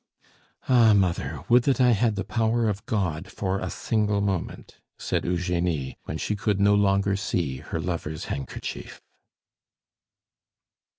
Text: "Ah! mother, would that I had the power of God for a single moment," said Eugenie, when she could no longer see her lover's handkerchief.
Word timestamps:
"Ah! 0.67 0.93
mother, 0.93 1.43
would 1.47 1.61
that 1.65 1.79
I 1.79 1.91
had 1.91 2.15
the 2.15 2.23
power 2.23 2.67
of 2.67 2.83
God 2.87 3.31
for 3.31 3.59
a 3.59 3.69
single 3.69 4.19
moment," 4.19 4.79
said 4.97 5.25
Eugenie, 5.25 5.95
when 6.05 6.17
she 6.17 6.35
could 6.35 6.59
no 6.59 6.73
longer 6.73 7.15
see 7.15 7.57
her 7.57 7.79
lover's 7.79 8.25
handkerchief. 8.25 8.99